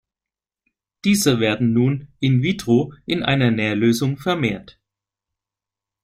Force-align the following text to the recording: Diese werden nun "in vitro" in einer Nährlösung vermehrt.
Diese 1.05 1.39
werden 1.39 1.73
nun 1.73 2.07
"in 2.19 2.41
vitro" 2.41 2.91
in 3.05 3.21
einer 3.21 3.51
Nährlösung 3.51 4.17
vermehrt. 4.17 4.81